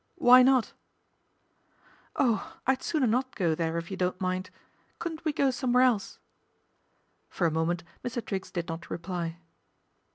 [0.31, 0.73] 'Why not?""
[2.15, 2.57] Oh!
[2.65, 4.49] I'd sooner not go there if you don't mind.
[4.97, 6.17] Couldn't we go somewhere else?"
[7.29, 8.25] For a moment Mr.
[8.25, 9.37] Triggs did not reply.